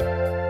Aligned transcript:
you 0.00 0.47